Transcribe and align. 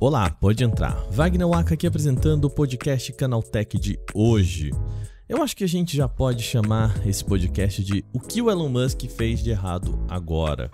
Olá, 0.00 0.28
pode 0.30 0.64
entrar. 0.64 0.96
Wagner 1.10 1.48
Waka 1.48 1.74
aqui 1.74 1.86
apresentando 1.86 2.46
o 2.46 2.50
podcast 2.50 3.12
Canaltech 3.12 3.78
de 3.78 3.98
hoje. 4.12 4.72
Eu 5.28 5.42
acho 5.42 5.56
que 5.56 5.62
a 5.64 5.68
gente 5.68 5.96
já 5.96 6.08
pode 6.08 6.42
chamar 6.42 7.06
esse 7.06 7.24
podcast 7.24 7.82
de 7.84 8.04
O 8.12 8.18
que 8.18 8.42
o 8.42 8.50
Elon 8.50 8.68
Musk 8.68 9.02
fez 9.06 9.42
de 9.42 9.50
errado 9.50 10.04
agora. 10.08 10.70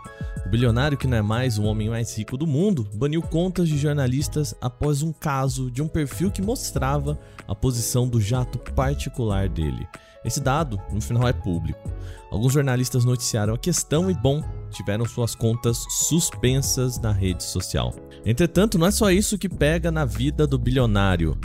O 0.48 0.50
bilionário, 0.50 0.96
que 0.96 1.06
não 1.06 1.18
é 1.18 1.20
mais 1.20 1.58
o 1.58 1.64
homem 1.64 1.90
mais 1.90 2.16
rico 2.16 2.34
do 2.34 2.46
mundo, 2.46 2.88
baniu 2.94 3.20
contas 3.20 3.68
de 3.68 3.76
jornalistas 3.76 4.54
após 4.62 5.02
um 5.02 5.12
caso 5.12 5.70
de 5.70 5.82
um 5.82 5.86
perfil 5.86 6.30
que 6.30 6.40
mostrava 6.40 7.18
a 7.46 7.54
posição 7.54 8.08
do 8.08 8.18
jato 8.18 8.58
particular 8.72 9.46
dele. 9.46 9.86
Esse 10.24 10.40
dado, 10.40 10.80
no 10.90 11.02
final, 11.02 11.28
é 11.28 11.34
público. 11.34 11.92
Alguns 12.30 12.54
jornalistas 12.54 13.04
noticiaram 13.04 13.52
a 13.52 13.58
questão 13.58 14.10
e, 14.10 14.14
bom, 14.14 14.42
tiveram 14.70 15.04
suas 15.04 15.34
contas 15.34 15.84
suspensas 15.90 16.98
na 16.98 17.12
rede 17.12 17.44
social. 17.44 17.94
Entretanto, 18.24 18.78
não 18.78 18.86
é 18.86 18.90
só 18.90 19.10
isso 19.10 19.36
que 19.36 19.50
pega 19.50 19.90
na 19.90 20.06
vida 20.06 20.46
do 20.46 20.58
bilionário. 20.58 21.38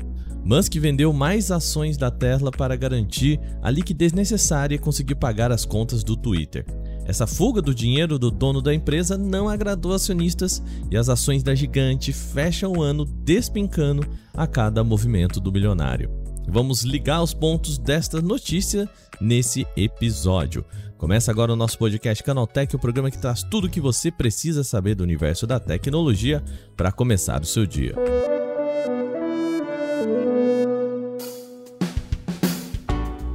Musk 0.45 0.75
vendeu 0.75 1.11
mais 1.11 1.51
ações 1.51 1.97
da 1.97 2.09
Tesla 2.09 2.51
para 2.51 2.77
garantir 2.77 3.37
a 3.61 3.69
liquidez 3.69 4.13
necessária 4.13 4.75
e 4.75 4.79
conseguir 4.79 5.15
pagar 5.15 5.51
as 5.51 5.65
contas 5.65 6.05
do 6.05 6.15
Twitter. 6.15 6.65
Essa 7.05 7.27
fuga 7.27 7.61
do 7.61 7.75
dinheiro 7.75 8.17
do 8.17 8.31
dono 8.31 8.61
da 8.61 8.73
empresa 8.73 9.17
não 9.17 9.49
agradou 9.49 9.93
acionistas 9.93 10.63
e 10.89 10.97
as 10.97 11.09
ações 11.09 11.43
da 11.43 11.53
gigante 11.53 12.13
fecham 12.13 12.73
o 12.73 12.81
ano 12.81 13.05
despencando 13.05 14.07
a 14.33 14.47
cada 14.47 14.83
movimento 14.83 15.39
do 15.39 15.51
bilionário. 15.51 16.09
Vamos 16.47 16.83
ligar 16.83 17.21
os 17.21 17.33
pontos 17.33 17.77
desta 17.77 18.21
notícia 18.21 18.89
nesse 19.19 19.65
episódio. 19.75 20.65
Começa 20.97 21.31
agora 21.31 21.51
o 21.51 21.55
nosso 21.55 21.77
podcast 21.77 22.23
Canaltech, 22.23 22.75
o 22.75 22.79
programa 22.79 23.11
que 23.11 23.17
traz 23.17 23.43
tudo 23.43 23.67
o 23.67 23.69
que 23.69 23.81
você 23.81 24.09
precisa 24.09 24.63
saber 24.63 24.95
do 24.95 25.03
universo 25.03 25.45
da 25.45 25.59
tecnologia 25.59 26.43
para 26.77 26.91
começar 26.91 27.41
o 27.41 27.45
seu 27.45 27.65
dia. 27.65 27.93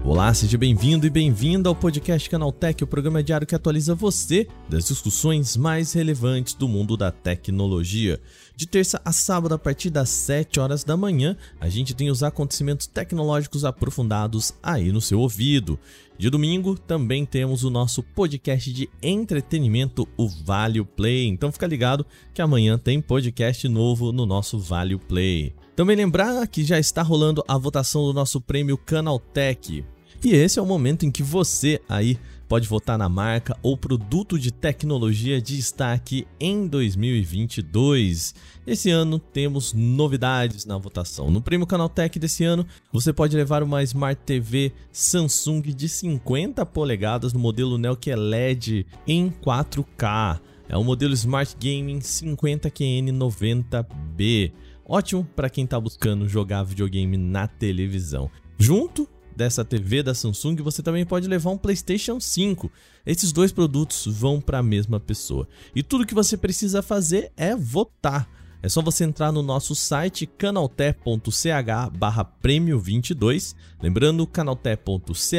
Olá, 0.08 0.32
seja 0.32 0.56
bem-vindo 0.56 1.06
e 1.06 1.10
bem-vinda 1.10 1.68
ao 1.68 1.74
podcast 1.74 2.30
Canaltech, 2.30 2.82
o 2.82 2.86
programa 2.86 3.22
diário 3.22 3.46
que 3.46 3.54
atualiza 3.54 3.94
você 3.94 4.48
das 4.66 4.88
discussões 4.88 5.54
mais 5.54 5.92
relevantes 5.92 6.54
do 6.54 6.66
mundo 6.66 6.96
da 6.96 7.10
tecnologia. 7.10 8.18
De 8.56 8.66
terça 8.66 8.98
a 9.04 9.12
sábado, 9.12 9.54
a 9.54 9.58
partir 9.58 9.90
das 9.90 10.08
7 10.08 10.60
horas 10.60 10.82
da 10.82 10.96
manhã, 10.96 11.36
a 11.60 11.68
gente 11.68 11.94
tem 11.94 12.10
os 12.10 12.22
acontecimentos 12.22 12.86
tecnológicos 12.86 13.66
aprofundados 13.66 14.54
aí 14.62 14.90
no 14.90 15.00
seu 15.02 15.20
ouvido. 15.20 15.78
De 16.16 16.30
domingo, 16.30 16.78
também 16.78 17.26
temos 17.26 17.62
o 17.62 17.68
nosso 17.68 18.02
podcast 18.02 18.72
de 18.72 18.88
entretenimento, 19.02 20.08
o 20.16 20.26
Value 20.26 20.86
Play. 20.86 21.26
Então 21.26 21.52
fica 21.52 21.66
ligado 21.66 22.06
que 22.32 22.40
amanhã 22.40 22.78
tem 22.78 22.98
podcast 22.98 23.68
novo 23.68 24.10
no 24.10 24.24
nosso 24.24 24.58
Value 24.58 25.00
Play. 25.00 25.54
Também 25.76 25.94
lembrar 25.94 26.46
que 26.48 26.64
já 26.64 26.78
está 26.78 27.02
rolando 27.02 27.44
a 27.46 27.58
votação 27.58 28.04
do 28.06 28.14
nosso 28.14 28.40
prêmio 28.40 28.78
Canaltech. 28.78 29.84
E 30.24 30.32
esse 30.32 30.58
é 30.58 30.62
o 30.62 30.66
momento 30.66 31.06
em 31.06 31.10
que 31.10 31.22
você 31.22 31.80
aí 31.88 32.18
pode 32.48 32.66
votar 32.66 32.98
na 32.98 33.08
marca 33.08 33.56
ou 33.62 33.76
produto 33.76 34.36
de 34.38 34.50
tecnologia 34.50 35.40
de 35.40 35.56
destaque 35.56 36.26
em 36.40 36.66
2022. 36.66 38.34
Esse 38.66 38.90
ano 38.90 39.18
temos 39.18 39.74
novidades 39.74 40.64
na 40.64 40.78
votação. 40.78 41.30
No 41.30 41.42
Prêmio 41.42 41.66
Canaltech 41.66 42.18
desse 42.18 42.44
ano, 42.44 42.66
você 42.90 43.12
pode 43.12 43.36
levar 43.36 43.62
uma 43.62 43.82
Smart 43.82 44.18
TV 44.24 44.72
Samsung 44.90 45.60
de 45.60 45.86
50 45.88 46.64
polegadas 46.66 47.32
no 47.32 47.38
modelo 47.38 47.78
Neo 47.78 47.96
que 47.96 48.10
é 48.10 48.16
LED 48.16 48.84
em 49.06 49.30
4K. 49.30 50.40
É 50.68 50.76
o 50.76 50.82
modelo 50.82 51.14
Smart 51.14 51.56
Gaming 51.60 52.00
50QN90B. 52.00 54.52
Ótimo 54.84 55.24
para 55.36 55.48
quem 55.50 55.64
está 55.64 55.78
buscando 55.78 56.26
jogar 56.26 56.62
videogame 56.62 57.16
na 57.16 57.46
televisão. 57.46 58.30
Junto 58.58 59.06
dessa 59.38 59.64
TV 59.64 60.02
da 60.02 60.14
Samsung, 60.14 60.56
você 60.56 60.82
também 60.82 61.06
pode 61.06 61.28
levar 61.28 61.50
um 61.50 61.56
PlayStation 61.56 62.18
5. 62.18 62.70
Esses 63.06 63.30
dois 63.30 63.52
produtos 63.52 64.04
vão 64.06 64.40
para 64.40 64.58
a 64.58 64.62
mesma 64.62 64.98
pessoa. 64.98 65.48
E 65.74 65.80
tudo 65.80 66.04
que 66.04 66.14
você 66.14 66.36
precisa 66.36 66.82
fazer 66.82 67.30
é 67.36 67.54
votar. 67.54 68.28
É 68.60 68.68
só 68.68 68.82
você 68.82 69.04
entrar 69.04 69.30
no 69.30 69.40
nosso 69.40 69.76
site 69.76 70.26
canalté.ch 70.26 71.96
barra 71.96 72.24
prêmio 72.24 72.80
22. 72.80 73.54
Lembrando, 73.80 74.26
canalté.ch 74.26 75.32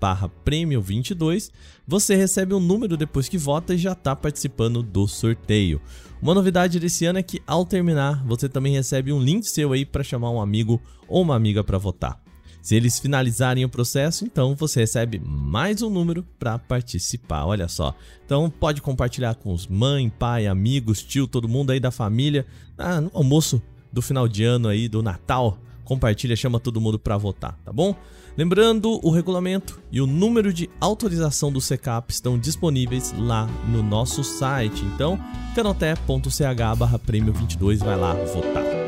barra 0.00 0.28
prêmio 0.28 0.82
22. 0.82 1.52
Você 1.86 2.16
recebe 2.16 2.54
um 2.54 2.60
número 2.60 2.96
depois 2.96 3.28
que 3.28 3.38
vota 3.38 3.74
e 3.74 3.78
já 3.78 3.92
está 3.92 4.16
participando 4.16 4.82
do 4.82 5.06
sorteio. 5.06 5.80
Uma 6.20 6.34
novidade 6.34 6.80
desse 6.80 7.06
ano 7.06 7.20
é 7.20 7.22
que 7.22 7.40
ao 7.46 7.64
terminar, 7.64 8.26
você 8.26 8.48
também 8.48 8.72
recebe 8.72 9.12
um 9.12 9.22
link 9.22 9.44
seu 9.44 9.72
aí 9.72 9.86
para 9.86 10.02
chamar 10.02 10.30
um 10.30 10.40
amigo 10.40 10.82
ou 11.06 11.22
uma 11.22 11.36
amiga 11.36 11.62
para 11.62 11.78
votar. 11.78 12.23
Se 12.64 12.74
eles 12.74 12.98
finalizarem 12.98 13.62
o 13.62 13.68
processo, 13.68 14.24
então 14.24 14.54
você 14.54 14.80
recebe 14.80 15.20
mais 15.22 15.82
um 15.82 15.90
número 15.90 16.24
para 16.38 16.58
participar. 16.58 17.44
Olha 17.44 17.68
só. 17.68 17.94
Então 18.24 18.48
pode 18.48 18.80
compartilhar 18.80 19.34
com 19.34 19.52
os 19.52 19.66
mãe, 19.66 20.08
pai, 20.08 20.46
amigos, 20.46 21.02
tio, 21.02 21.26
todo 21.26 21.46
mundo 21.46 21.72
aí 21.72 21.78
da 21.78 21.90
família, 21.90 22.46
ah, 22.78 23.02
no 23.02 23.10
almoço 23.12 23.60
do 23.92 24.00
final 24.00 24.26
de 24.26 24.44
ano 24.44 24.68
aí 24.68 24.88
do 24.88 25.02
Natal. 25.02 25.58
Compartilha, 25.84 26.34
chama 26.34 26.58
todo 26.58 26.80
mundo 26.80 26.98
para 26.98 27.18
votar, 27.18 27.60
tá 27.62 27.70
bom? 27.70 27.94
Lembrando, 28.34 28.98
o 29.06 29.10
regulamento 29.10 29.78
e 29.92 30.00
o 30.00 30.06
número 30.06 30.50
de 30.50 30.70
autorização 30.80 31.52
do 31.52 31.60
CECAP 31.60 32.10
estão 32.10 32.38
disponíveis 32.38 33.12
lá 33.18 33.46
no 33.68 33.82
nosso 33.82 34.24
site. 34.24 34.82
Então, 34.86 35.20
canoté.ch/prêmio22 35.54 37.84
vai 37.84 37.98
lá 37.98 38.14
votar. 38.14 38.83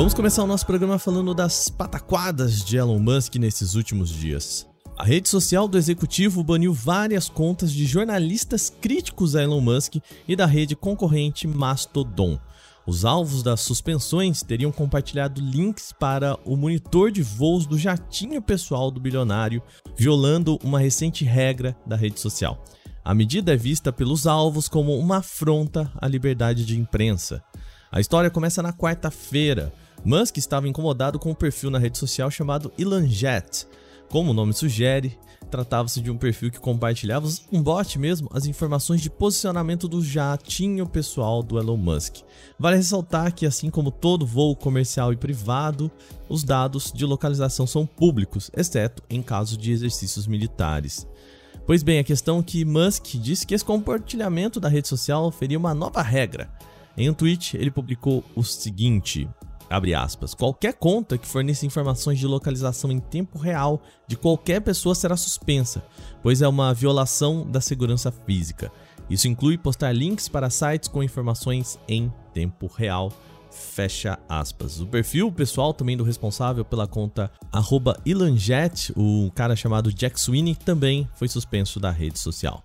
Vamos 0.00 0.14
começar 0.14 0.42
o 0.42 0.46
nosso 0.46 0.64
programa 0.64 0.98
falando 0.98 1.34
das 1.34 1.68
pataquadas 1.68 2.64
de 2.64 2.78
Elon 2.78 2.98
Musk 2.98 3.34
nesses 3.34 3.74
últimos 3.74 4.08
dias. 4.08 4.66
A 4.96 5.04
rede 5.04 5.28
social 5.28 5.68
do 5.68 5.76
executivo 5.76 6.42
baniu 6.42 6.72
várias 6.72 7.28
contas 7.28 7.70
de 7.70 7.84
jornalistas 7.84 8.70
críticos 8.70 9.36
a 9.36 9.42
Elon 9.42 9.60
Musk 9.60 9.96
e 10.26 10.34
da 10.34 10.46
rede 10.46 10.74
concorrente 10.74 11.46
Mastodon. 11.46 12.40
Os 12.86 13.04
alvos 13.04 13.42
das 13.42 13.60
suspensões 13.60 14.42
teriam 14.42 14.72
compartilhado 14.72 15.38
links 15.38 15.92
para 15.92 16.34
o 16.46 16.56
monitor 16.56 17.10
de 17.10 17.20
voos 17.20 17.66
do 17.66 17.78
jatinho 17.78 18.40
pessoal 18.40 18.90
do 18.90 18.98
bilionário, 18.98 19.62
violando 19.98 20.58
uma 20.64 20.80
recente 20.80 21.26
regra 21.26 21.76
da 21.86 21.94
rede 21.94 22.18
social. 22.18 22.64
A 23.04 23.12
medida 23.12 23.52
é 23.52 23.56
vista 23.56 23.92
pelos 23.92 24.26
alvos 24.26 24.66
como 24.66 24.96
uma 24.96 25.18
afronta 25.18 25.92
à 26.00 26.08
liberdade 26.08 26.64
de 26.64 26.78
imprensa. 26.78 27.44
A 27.92 28.00
história 28.00 28.30
começa 28.30 28.62
na 28.62 28.72
quarta-feira, 28.72 29.72
Musk 30.04 30.38
estava 30.38 30.68
incomodado 30.68 31.18
com 31.18 31.30
um 31.30 31.34
perfil 31.34 31.70
na 31.70 31.78
rede 31.78 31.98
social 31.98 32.30
chamado 32.30 32.72
ElanJet. 32.78 33.66
Como 34.08 34.30
o 34.30 34.34
nome 34.34 34.52
sugere, 34.52 35.16
tratava-se 35.50 36.00
de 36.00 36.10
um 36.10 36.16
perfil 36.16 36.50
que 36.50 36.58
compartilhava, 36.58 37.28
um 37.52 37.62
bot 37.62 37.98
mesmo, 37.98 38.28
as 38.32 38.46
informações 38.46 39.00
de 39.00 39.10
posicionamento 39.10 39.86
do 39.86 40.02
jatinho 40.02 40.86
pessoal 40.86 41.42
do 41.42 41.58
Elon 41.58 41.76
Musk. 41.76 42.16
Vale 42.58 42.76
ressaltar 42.76 43.34
que, 43.34 43.46
assim 43.46 43.68
como 43.68 43.90
todo 43.90 44.26
voo 44.26 44.56
comercial 44.56 45.12
e 45.12 45.16
privado, 45.16 45.90
os 46.28 46.42
dados 46.42 46.90
de 46.92 47.04
localização 47.04 47.66
são 47.66 47.86
públicos, 47.86 48.50
exceto 48.56 49.02
em 49.08 49.22
caso 49.22 49.56
de 49.56 49.70
exercícios 49.70 50.26
militares. 50.26 51.06
Pois 51.66 51.82
bem, 51.82 51.98
a 51.98 52.04
questão 52.04 52.40
é 52.40 52.42
que 52.42 52.64
Musk 52.64 53.16
disse 53.16 53.46
que 53.46 53.54
esse 53.54 53.64
compartilhamento 53.64 54.58
da 54.58 54.68
rede 54.68 54.88
social 54.88 55.30
feria 55.30 55.58
uma 55.58 55.74
nova 55.74 56.02
regra. 56.02 56.50
Em 56.96 57.08
um 57.08 57.14
tweet, 57.14 57.56
ele 57.56 57.70
publicou 57.70 58.24
o 58.34 58.42
seguinte: 58.42 59.28
Abre 59.70 59.94
aspas. 59.94 60.34
Qualquer 60.34 60.74
conta 60.74 61.16
que 61.16 61.28
forneça 61.28 61.64
informações 61.64 62.18
de 62.18 62.26
localização 62.26 62.90
em 62.90 62.98
tempo 62.98 63.38
real 63.38 63.80
de 64.08 64.16
qualquer 64.16 64.60
pessoa 64.60 64.96
será 64.96 65.16
suspensa, 65.16 65.84
pois 66.24 66.42
é 66.42 66.48
uma 66.48 66.74
violação 66.74 67.48
da 67.48 67.60
segurança 67.60 68.10
física. 68.10 68.72
Isso 69.08 69.28
inclui 69.28 69.56
postar 69.56 69.92
links 69.92 70.28
para 70.28 70.50
sites 70.50 70.88
com 70.88 71.04
informações 71.04 71.78
em 71.88 72.12
tempo 72.34 72.66
real. 72.66 73.12
Fecha 73.52 74.18
aspas. 74.28 74.80
O 74.80 74.86
perfil 74.86 75.30
pessoal 75.30 75.72
também 75.72 75.96
do 75.96 76.04
responsável 76.04 76.64
pela 76.64 76.86
conta 76.86 77.30
@ilanjet, 78.04 78.92
o 78.96 79.30
cara 79.34 79.54
chamado 79.54 79.92
Jack 79.92 80.20
Sweeney, 80.20 80.54
também 80.54 81.08
foi 81.14 81.28
suspenso 81.28 81.78
da 81.78 81.90
rede 81.90 82.18
social. 82.18 82.64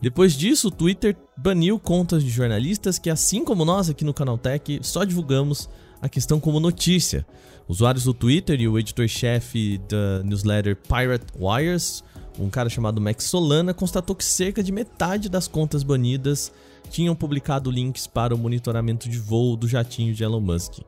Depois 0.00 0.34
disso, 0.34 0.68
o 0.68 0.70
Twitter 0.70 1.16
baniu 1.36 1.78
contas 1.78 2.22
de 2.22 2.28
jornalistas 2.28 2.98
que, 2.98 3.08
assim 3.08 3.44
como 3.44 3.64
nós 3.64 3.88
aqui 3.88 4.04
no 4.04 4.12
Canaltech, 4.12 4.80
só 4.82 5.04
divulgamos 5.04 5.68
a 6.04 6.08
questão 6.08 6.38
como 6.38 6.60
notícia. 6.60 7.26
Usuários 7.66 8.04
do 8.04 8.12
Twitter 8.12 8.60
e 8.60 8.68
o 8.68 8.78
editor-chefe 8.78 9.80
da 9.88 10.22
newsletter 10.22 10.76
Pirate 10.76 11.24
Wires, 11.34 12.04
um 12.38 12.50
cara 12.50 12.68
chamado 12.68 13.00
Max 13.00 13.24
Solana, 13.24 13.72
constatou 13.72 14.14
que 14.14 14.22
cerca 14.22 14.62
de 14.62 14.70
metade 14.70 15.30
das 15.30 15.48
contas 15.48 15.82
banidas 15.82 16.52
tinham 16.90 17.16
publicado 17.16 17.70
links 17.70 18.06
para 18.06 18.34
o 18.34 18.38
monitoramento 18.38 19.08
de 19.08 19.18
voo 19.18 19.56
do 19.56 19.66
jatinho 19.66 20.12
de 20.12 20.22
Elon 20.22 20.42
Musk. 20.42 20.80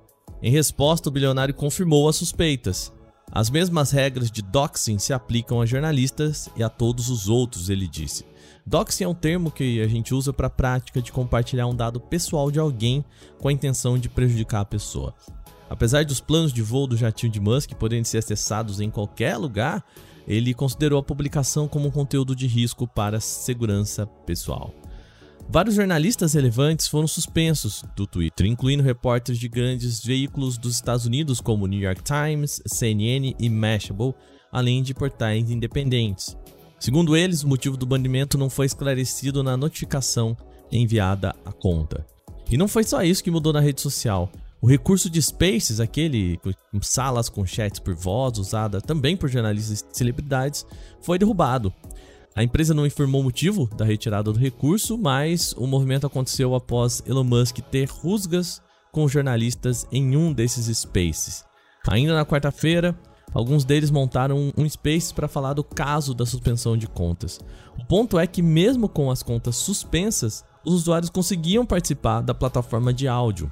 Em 0.43 0.51
resposta, 0.51 1.09
o 1.09 1.13
bilionário 1.13 1.55
confirmou 1.55 2.11
as 2.11 2.17
suspeitas. 2.17 2.93
As 3.31 3.51
mesmas 3.51 3.91
regras 3.91 4.31
de 4.31 4.41
doxing 4.41 4.99
se 4.99 5.13
aplicam 5.13 5.61
a 5.61 5.67
jornalistas 5.67 6.49
e 6.57 6.63
a 6.63 6.69
todos 6.69 7.11
os 7.11 7.29
outros, 7.29 7.69
ele 7.69 7.87
disse. 7.87 8.25
Doxing 8.65 9.05
é 9.05 9.09
um 9.09 9.15
termo 9.15 9.51
que 9.51 9.81
a 9.81 9.89
gente 9.89 10.15
usa 10.15 10.33
para 10.33 10.47
a 10.47 10.51
prática 10.51 11.03
de 11.03 11.13
compartilhar 11.13 11.67
um 11.67 11.75
dado 11.75 12.01
pessoal 12.01 12.51
de 12.51 12.59
alguém 12.59 13.05
com 13.39 13.49
a 13.49 13.53
intenção 13.53 13.99
de 13.99 14.09
prejudicar 14.09 14.61
a 14.61 14.65
pessoa. 14.65 15.15
Apesar 15.69 16.05
dos 16.05 16.21
planos 16.21 16.53
de 16.53 16.63
voo 16.63 16.87
do 16.87 16.97
jatinho 16.97 17.33
de 17.33 17.41
Musk 17.41 17.73
poderem 17.75 18.05
ser 18.05 18.19
acessados 18.19 18.81
em 18.81 18.91
qualquer 18.91 19.37
lugar, 19.37 19.85
ele 20.27 20.55
considerou 20.55 20.99
a 20.99 21.03
publicação 21.03 21.69
como 21.69 21.89
um 21.89 21.91
conteúdo 21.91 22.35
de 22.35 22.47
risco 22.47 22.87
para 22.87 23.21
segurança 23.21 24.07
pessoal. 24.07 24.73
Vários 25.49 25.77
jornalistas 25.77 26.35
relevantes 26.35 26.89
foram 26.89 27.07
suspensos 27.07 27.85
do 27.95 28.07
Twitter, 28.07 28.47
incluindo 28.47 28.83
repórteres 28.83 29.39
de 29.39 29.49
grandes 29.49 30.05
veículos 30.05 30.59
dos 30.59 30.75
Estados 30.75 31.07
Unidos 31.07 31.41
como 31.41 31.67
New 31.67 31.81
York 31.81 32.03
Times, 32.03 32.61
CNN 32.67 33.35
e 33.39 33.49
Mashable, 33.49 34.15
além 34.51 34.83
de 34.83 34.93
portais 34.93 35.51
independentes. 35.51 36.37
Segundo 36.81 37.17
eles, 37.17 37.43
o 37.43 37.49
motivo 37.49 37.77
do 37.77 37.87
banimento 37.87 38.37
não 38.37 38.51
foi 38.51 38.67
esclarecido 38.67 39.43
na 39.43 39.57
notificação 39.57 40.37
enviada 40.71 41.35
à 41.45 41.53
conta. 41.53 42.05
E 42.51 42.57
não 42.57 42.69
foi 42.69 42.85
só 42.85 43.03
isso 43.03 43.23
que 43.23 43.31
mudou 43.31 43.53
na 43.53 43.61
rede 43.61 43.81
social. 43.81 44.31
O 44.61 44.67
recurso 44.67 45.09
de 45.09 45.23
Spaces, 45.23 45.81
aquele 45.81 46.39
com 46.39 46.83
salas 46.83 47.29
com 47.29 47.47
chats 47.47 47.79
por 47.79 47.95
voz 47.95 48.39
usada 48.39 48.81
também 48.81 49.17
por 49.17 49.29
jornalistas 49.29 49.81
e 49.81 49.97
celebridades, 49.97 50.67
foi 51.01 51.19
derrubado. 51.19 51.73
A 52.37 52.43
empresa 52.43 52.75
não 52.75 52.85
informou 52.85 53.23
o 53.23 53.25
motivo 53.25 53.67
da 53.75 53.83
retirada 53.83 54.31
do 54.31 54.39
recurso, 54.39 54.99
mas 54.99 55.55
o 55.57 55.67
movimento 55.67 56.07
aconteceu 56.07 56.55
após 56.55 57.03
Elon 57.07 57.25
Musk 57.25 57.61
ter 57.71 57.89
rusgas 57.89 58.61
com 58.93 59.09
jornalistas 59.09 59.87
em 59.91 60.15
um 60.19 60.35
desses 60.35 60.67
spaces. 60.79 61.47
Ainda 61.89 62.15
na 62.15 62.27
quarta-feira, 62.27 62.95
alguns 63.33 63.65
deles 63.65 63.91
montaram 63.91 64.53
um 64.55 64.69
space 64.69 65.15
para 65.15 65.29
falar 65.29 65.55
do 65.55 65.65
caso 65.65 66.13
da 66.13 66.27
suspensão 66.27 66.77
de 66.77 66.87
contas. 66.87 67.41
O 67.81 67.87
ponto 67.87 68.19
é 68.19 68.27
que, 68.27 68.43
mesmo 68.43 68.87
com 68.87 69.11
as 69.11 69.23
contas 69.23 69.57
suspensas, 69.57 70.45
os 70.63 70.75
usuários 70.75 71.09
conseguiam 71.09 71.65
participar 71.65 72.21
da 72.21 72.35
plataforma 72.35 72.93
de 72.93 73.09
áudio. 73.09 73.51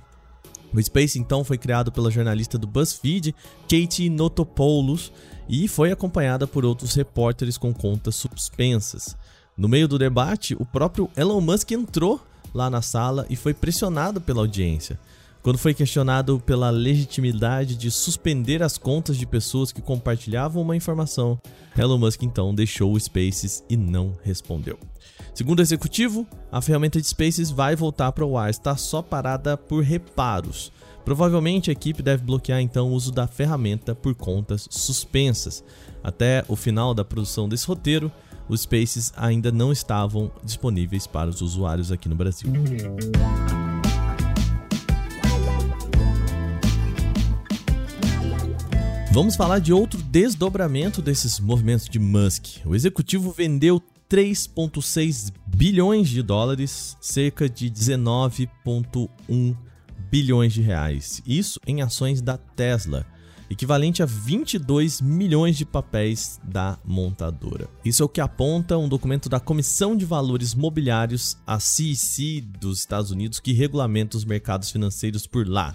O 0.75 0.83
Space 0.83 1.19
então 1.19 1.45
foi 1.45 1.57
criado 1.57 1.93
pela 1.93 2.11
jornalista 2.11 2.59
do 2.59 2.67
BuzzFeed, 2.67 3.35
Katie 3.63 4.11
Notopoulos, 4.11 5.13
e 5.49 5.69
foi 5.69 5.93
acompanhada 5.93 6.46
por 6.46 6.64
outros 6.64 6.94
repórteres 6.94 7.58
com 7.58 7.73
contas 7.73 8.17
suspensas. 8.17 9.17
No 9.56 9.69
meio 9.69 9.87
do 9.87 9.99
debate, 9.99 10.56
o 10.58 10.64
próprio 10.64 11.08
Elon 11.17 11.41
Musk 11.41 11.70
entrou 11.73 12.20
lá 12.52 12.69
na 12.69 12.82
sala 12.82 13.26
e 13.29 13.37
foi 13.37 13.55
pressionado 13.55 14.20
pela 14.20 14.41
audiência. 14.41 14.99
Quando 15.43 15.58
foi 15.58 15.75
questionado 15.75 16.41
pela 16.41 16.70
legitimidade 16.70 17.76
de 17.76 17.91
suspender 17.91 18.62
as 18.62 18.79
contas 18.79 19.19
de 19.19 19.26
pessoas 19.26 19.70
que 19.70 19.82
compartilhavam 19.82 20.62
uma 20.62 20.75
informação, 20.75 21.38
Elon 21.76 21.99
Musk 21.99 22.23
então 22.23 22.55
deixou 22.55 22.94
o 22.94 22.99
Spaces 22.99 23.62
e 23.69 23.76
não 23.76 24.17
respondeu. 24.23 24.79
Segundo 25.35 25.58
o 25.58 25.62
executivo, 25.62 26.26
a 26.50 26.62
ferramenta 26.62 26.99
de 26.99 27.06
Spaces 27.06 27.50
vai 27.50 27.76
voltar 27.76 28.12
para 28.12 28.25
o 28.25 28.38
ar, 28.38 28.49
está 28.49 28.75
só 28.76 29.02
parada 29.02 29.56
por 29.56 29.82
reparos. 29.82 30.73
Provavelmente 31.05 31.71
a 31.71 31.73
equipe 31.73 32.03
deve 32.03 32.25
bloquear 32.25 32.61
então 32.61 32.89
o 32.89 32.93
uso 32.93 33.12
da 33.12 33.27
ferramenta 33.27 33.95
por 33.95 34.15
contas 34.15 34.67
suspensas. 34.71 35.62
Até 36.03 36.45
o 36.49 36.56
final 36.56 36.95
da 36.95 37.05
produção 37.05 37.49
desse 37.49 37.67
roteiro, 37.67 38.11
os 38.49 38.62
Spaces 38.62 39.12
ainda 39.17 39.53
não 39.53 39.71
estavam 39.71 40.31
disponíveis 40.43 41.06
para 41.06 41.29
os 41.29 41.43
usuários 41.43 41.93
aqui 41.93 42.09
no 42.09 42.15
Brasil. 42.15 42.51
Vamos 49.12 49.37
falar 49.37 49.61
de 49.61 49.73
outro 49.73 50.03
desdobramento 50.03 51.00
desses 51.00 51.39
movimentos 51.39 51.89
de 51.89 51.99
Musk. 51.99 52.65
O 52.65 52.75
executivo 52.75 53.31
vendeu 53.31 53.81
3,6 54.11 55.33
bilhões 55.47 56.09
de 56.09 56.23
dólares, 56.23 56.97
cerca 57.00 57.49
de 57.49 57.71
19,1 57.71 59.55
bilhões 60.14 60.52
de 60.52 60.62
reais. 60.62 61.20
Isso 61.26 61.58
em 61.66 61.82
ações 61.82 62.22
da 62.22 62.38
Tesla, 62.38 63.05
equivalente 63.50 64.00
a 64.00 64.06
22 64.06 65.00
milhões 65.00 65.56
de 65.56 65.66
papéis 65.66 66.38
da 66.44 66.78
montadora. 66.84 67.69
Isso 67.84 68.00
é 68.00 68.06
o 68.06 68.08
que 68.08 68.20
aponta 68.20 68.78
um 68.78 68.88
documento 68.88 69.28
da 69.28 69.40
Comissão 69.40 69.96
de 69.96 70.05
Valores 70.05 70.55
Mobiliários, 70.55 71.37
a 71.44 71.58
CEC 71.58 72.40
dos 72.61 72.78
Estados 72.78 73.11
Unidos, 73.11 73.40
que 73.40 73.52
regulamenta 73.52 74.16
os 74.16 74.25
mercados 74.25 74.70
financeiros 74.70 75.26
por 75.26 75.49
lá. 75.49 75.75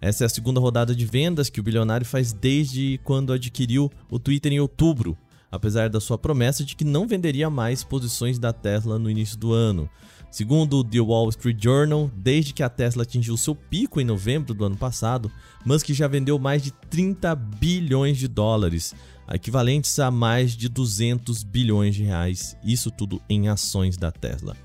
Essa 0.00 0.24
é 0.24 0.26
a 0.28 0.30
segunda 0.30 0.60
rodada 0.60 0.94
de 0.94 1.04
vendas 1.04 1.50
que 1.50 1.60
o 1.60 1.62
bilionário 1.62 2.06
faz 2.06 2.32
desde 2.32 2.98
quando 3.04 3.34
adquiriu 3.34 3.92
o 4.08 4.18
Twitter 4.18 4.50
em 4.50 4.60
outubro 4.60 5.14
apesar 5.54 5.88
da 5.88 6.00
sua 6.00 6.18
promessa 6.18 6.64
de 6.64 6.74
que 6.74 6.84
não 6.84 7.06
venderia 7.06 7.48
mais 7.48 7.84
posições 7.84 8.38
da 8.38 8.52
Tesla 8.52 8.98
no 8.98 9.08
início 9.08 9.38
do 9.38 9.52
ano. 9.52 9.88
Segundo 10.30 10.78
o 10.78 10.84
The 10.84 11.00
Wall 11.00 11.28
Street 11.28 11.62
Journal, 11.62 12.10
desde 12.16 12.52
que 12.52 12.64
a 12.64 12.68
Tesla 12.68 13.04
atingiu 13.04 13.36
seu 13.36 13.54
pico 13.54 14.00
em 14.00 14.04
novembro 14.04 14.52
do 14.52 14.64
ano 14.64 14.76
passado, 14.76 15.30
Musk 15.64 15.90
já 15.90 16.08
vendeu 16.08 16.40
mais 16.40 16.60
de 16.60 16.72
30 16.72 17.36
bilhões 17.36 18.18
de 18.18 18.26
dólares, 18.26 18.92
equivalentes 19.32 19.96
a 20.00 20.10
mais 20.10 20.56
de 20.56 20.68
200 20.68 21.44
bilhões 21.44 21.94
de 21.94 22.02
reais, 22.02 22.56
isso 22.64 22.90
tudo 22.90 23.22
em 23.28 23.48
ações 23.48 23.96
da 23.96 24.10
Tesla. 24.10 24.56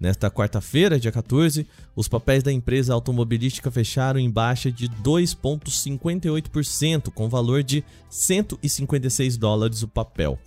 Nesta 0.00 0.30
quarta-feira, 0.30 1.00
dia 1.00 1.10
14, 1.10 1.66
os 1.96 2.06
papéis 2.06 2.44
da 2.44 2.52
empresa 2.52 2.94
automobilística 2.94 3.68
fecharam 3.68 4.20
em 4.20 4.30
baixa 4.30 4.70
de 4.70 4.88
2,58%, 4.88 7.10
com 7.10 7.28
valor 7.28 7.64
de 7.64 7.82
156 8.08 9.36
dólares 9.36 9.82
o 9.82 9.88
papel. 9.88 10.38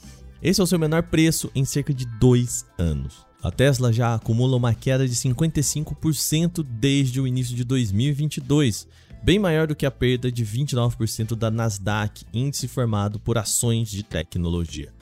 Esse 0.41 0.61
é 0.61 0.63
o 0.63 0.67
seu 0.67 0.79
menor 0.79 1.03
preço 1.03 1.51
em 1.53 1.65
cerca 1.65 1.93
de 1.93 2.05
dois 2.17 2.65
anos. 2.77 3.25
A 3.43 3.51
Tesla 3.51 3.91
já 3.91 4.15
acumula 4.15 4.55
uma 4.55 4.73
queda 4.73 5.05
de 5.05 5.15
55% 5.15 6.63
desde 6.63 7.19
o 7.19 7.27
início 7.27 7.53
de 7.53 7.65
2022, 7.65 8.87
bem 9.21 9.37
maior 9.37 9.67
do 9.67 9.75
que 9.75 9.85
a 9.85 9.91
perda 9.91 10.31
de 10.31 10.45
29% 10.45 11.35
da 11.35 11.51
Nasdaq, 11.51 12.23
índice 12.33 12.69
formado 12.69 13.19
por 13.19 13.37
ações 13.37 13.89
de 13.89 14.01
tecnologia. 14.01 14.93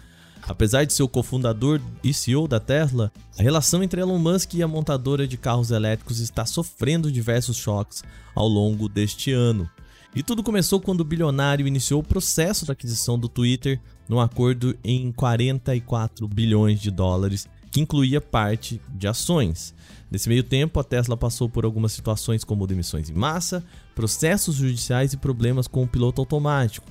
Apesar 0.48 0.86
de 0.86 0.94
ser 0.94 1.04
o 1.04 1.08
cofundador 1.08 1.80
e 2.04 2.14
CEO 2.14 2.48
da 2.48 2.60
Tesla, 2.60 3.12
a 3.38 3.42
relação 3.42 3.84
entre 3.84 4.02
Elon 4.02 4.18
Musk 4.18 4.54
e 4.56 4.64
a 4.64 4.68
montadora 4.68 5.28
de 5.28 5.38
carros 5.38 5.72
elétricos 5.72 6.20
está 6.20 6.46
sofrendo 6.46 7.12
diversos 7.12 7.58
choques 7.58 8.04
ao 8.34 8.48
longo 8.48 8.90
deste 8.90 9.32
ano. 9.32 9.70
E 10.16 10.24
tudo 10.24 10.42
começou 10.42 10.82
quando 10.82 11.02
o 11.02 11.06
bilionário 11.06 11.68
iniciou 11.68 12.02
o 12.02 12.04
processo 12.04 12.66
da 12.66 12.74
aquisição 12.74 13.18
do 13.18 13.30
Twitter 13.30 13.80
num 14.08 14.20
acordo 14.20 14.76
em 14.84 15.12
44 15.12 16.28
bilhões 16.28 16.82
de 16.82 16.90
dólares, 16.90 17.48
que 17.72 17.80
incluía 17.80 18.20
parte 18.20 18.82
de 18.90 19.08
ações. 19.08 19.74
Nesse 20.10 20.28
meio 20.28 20.44
tempo, 20.44 20.80
a 20.80 20.84
Tesla 20.84 21.16
passou 21.16 21.48
por 21.48 21.64
algumas 21.64 21.92
situações 21.92 22.44
como 22.44 22.66
demissões 22.66 23.10
em 23.12 23.14
massa, 23.14 23.64
processos 23.94 24.56
judiciais 24.56 25.14
e 25.14 25.18
problemas 25.18 25.68
com 25.68 25.84
o 25.84 25.88
piloto 25.88 26.20
automático. 26.22 26.88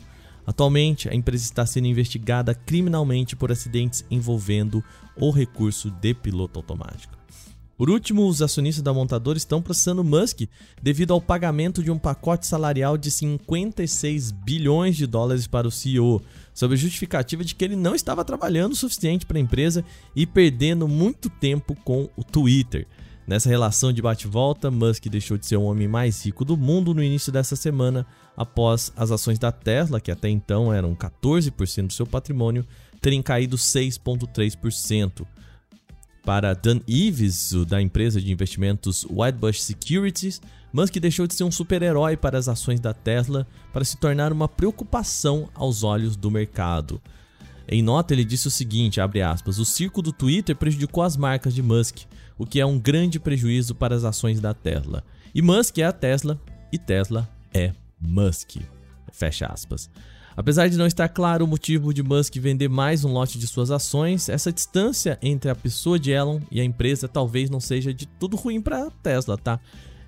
Atualmente, 0.49 1.11
a 1.11 1.14
empresa 1.14 1.45
está 1.45 1.67
sendo 1.67 1.88
investigada 1.88 2.55
criminalmente 2.55 3.37
por 3.37 3.52
acidentes 3.52 4.02
envolvendo 4.11 4.83
o 5.14 5.31
recurso 5.31 5.90
de 5.90 6.14
piloto 6.14 6.59
automático. 6.59 7.19
Por 7.76 7.90
último, 7.90 8.26
os 8.26 8.40
acionistas 8.40 8.83
da 8.83 8.95
montadora 8.95 9.37
estão 9.37 9.61
processando 9.61 10.02
Musk 10.02 10.49
devido 10.83 11.12
ao 11.12 11.21
pagamento 11.21 11.83
de 11.83 11.90
um 11.90 11.99
pacote 11.99 12.47
salarial 12.47 12.97
de 12.97 13.11
56 13.11 14.31
bilhões 14.31 14.97
de 14.97 15.07
dólares 15.07 15.47
para 15.47 15.69
o 15.69 15.71
CEO, 15.71 16.23
sob 16.55 16.73
a 16.73 16.78
justificativa 16.78 17.45
de 17.45 17.55
que 17.55 17.62
ele 17.62 17.76
não 17.76 17.95
estava 17.95 18.25
trabalhando 18.25 18.73
o 18.73 18.76
suficiente 18.76 19.26
para 19.26 19.37
a 19.37 19.43
empresa 19.43 19.85
e 20.17 20.26
perdendo 20.26 20.88
muito 20.88 21.28
tempo 21.28 21.76
com 21.85 22.09
o 22.17 22.25
Twitter. 22.25 22.87
Nessa 23.28 23.50
relação 23.50 23.92
de 23.92 24.00
bate-volta, 24.00 24.70
Musk 24.70 25.04
deixou 25.04 25.37
de 25.37 25.44
ser 25.44 25.56
o 25.56 25.64
homem 25.64 25.87
mais 25.87 26.25
rico 26.25 26.47
do 26.47 26.56
mundo 26.56 26.94
no 26.94 27.02
início 27.02 27.30
dessa 27.30 27.54
semana, 27.54 28.06
após 28.35 28.90
as 28.97 29.11
ações 29.11 29.38
da 29.38 29.52
Tesla, 29.52 30.00
que 30.00 30.11
até 30.11 30.30
então 30.30 30.73
eram 30.73 30.94
14% 30.97 31.88
do 31.88 31.92
seu 31.92 32.06
patrimônio, 32.06 32.66
terem 33.02 33.20
caído 33.20 33.58
6,3%. 33.58 35.26
Para 36.25 36.54
Dan 36.54 36.80
Ives, 36.88 37.52
da 37.68 37.82
empresa 37.82 38.18
de 38.18 38.32
investimentos 38.32 39.04
Whitebush 39.04 39.62
Securities, 39.62 40.40
Musk 40.73 40.94
deixou 40.94 41.26
de 41.26 41.35
ser 41.35 41.44
um 41.44 41.50
super-herói 41.52 42.16
para 42.16 42.38
as 42.38 42.49
ações 42.49 42.80
da 42.80 42.94
Tesla 42.94 43.47
para 43.75 43.85
se 43.85 43.99
tornar 43.99 44.32
uma 44.32 44.49
preocupação 44.49 45.50
aos 45.54 45.82
olhos 45.82 46.16
do 46.16 46.30
mercado. 46.30 46.99
Em 47.70 47.82
nota, 47.82 48.14
ele 48.14 48.25
disse 48.25 48.49
o 48.49 48.50
seguinte, 48.50 48.99
aspas, 48.99 49.58
o 49.58 49.64
circo 49.66 50.00
do 50.00 50.14
Twitter 50.14 50.56
prejudicou 50.56 51.02
as 51.02 51.18
marcas 51.18 51.54
de 51.54 51.62
Musk, 51.62 51.99
o 52.38 52.47
que 52.47 52.61
é 52.61 52.64
um 52.64 52.78
grande 52.78 53.18
prejuízo 53.18 53.75
para 53.75 53.95
as 53.95 54.04
ações 54.04 54.40
da 54.40 54.54
Tesla. 54.54 55.04
E 55.35 55.42
Musk 55.42 55.78
é 55.78 55.85
a 55.85 55.92
Tesla, 55.92 56.40
e 56.73 56.78
Tesla 56.78 57.28
é 57.52 57.73
Musk. 58.00 58.57
Fecha 59.12 59.47
aspas. 59.47 59.90
Apesar 60.37 60.68
de 60.68 60.76
não 60.76 60.87
estar 60.87 61.09
claro 61.09 61.45
o 61.45 61.49
motivo 61.49 61.92
de 61.92 62.00
Musk 62.00 62.37
vender 62.37 62.68
mais 62.68 63.04
um 63.04 63.12
lote 63.12 63.40
de 63.40 63.47
suas 63.49 63.73
ações, 63.73 64.28
essa 64.28 64.52
distância 64.52 65.18
entre 65.21 65.50
a 65.50 65.54
pessoa 65.54 65.99
de 65.99 66.12
Elon 66.12 66.40
e 66.49 66.61
a 66.61 66.64
empresa 66.64 67.09
talvez 67.09 67.50
não 67.50 67.59
seja 67.59 67.92
de 67.92 68.07
tudo 68.07 68.37
ruim 68.37 68.61
para 68.61 68.87
a 68.87 68.90
Tesla, 68.90 69.37
tá? 69.37 69.59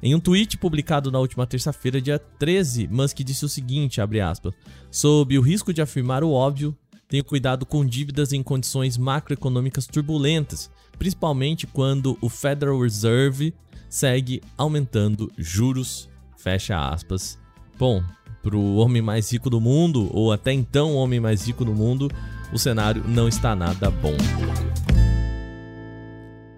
Em 0.01 0.15
um 0.15 0.21
tweet 0.21 0.57
publicado 0.57 1.11
na 1.11 1.19
última 1.19 1.47
terça-feira, 1.49 2.01
dia 2.01 2.19
13, 2.19 2.87
Musk 2.87 3.19
disse 3.19 3.45
o 3.45 3.49
seguinte, 3.49 4.01
aspas, 4.01 4.55
Sob 4.89 5.37
o 5.37 5.43
risco 5.43 5.75
de 5.75 5.83
afirmar 5.83 6.23
o 6.23 6.31
óbvio, 6.31 6.77
tenho 7.11 7.25
cuidado 7.25 7.67
com 7.67 7.85
dívidas 7.85 8.33
em 8.33 8.41
condições 8.41 8.97
macroeconômicas 8.97 9.85
turbulentas, 9.85 10.71
principalmente 10.97 11.67
quando 11.67 12.17
o 12.21 12.29
Federal 12.29 12.81
Reserve 12.81 13.53
segue 13.89 14.41
aumentando 14.57 15.31
juros, 15.37 16.09
fecha 16.37 16.79
aspas. 16.89 17.37
Bom, 17.77 18.01
para 18.41 18.57
o 18.57 18.77
homem 18.77 19.03
mais 19.03 19.33
rico 19.33 19.51
do 19.51 19.61
mundo, 19.61 20.09
ou 20.17 20.33
até 20.33 20.53
então 20.53 20.93
o 20.93 20.99
homem 20.99 21.19
mais 21.19 21.45
rico 21.45 21.65
do 21.65 21.75
mundo, 21.75 22.09
o 22.53 22.59
cenário 22.59 23.03
não 23.09 23.27
está 23.27 23.57
nada 23.57 23.91
bom. 23.91 24.17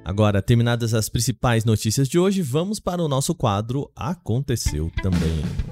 Agora, 0.04 0.42
terminadas 0.42 0.92
as 0.92 1.08
principais 1.08 1.64
notícias 1.64 2.08
de 2.08 2.18
hoje, 2.18 2.42
vamos 2.42 2.78
para 2.78 3.02
o 3.02 3.08
nosso 3.08 3.34
quadro 3.34 3.90
Aconteceu 3.96 4.92
Também. 5.02 5.71